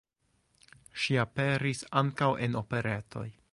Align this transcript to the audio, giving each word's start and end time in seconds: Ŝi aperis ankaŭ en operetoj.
Ŝi 1.03 1.17
aperis 1.25 1.83
ankaŭ 2.03 2.31
en 2.47 2.61
operetoj. 2.65 3.27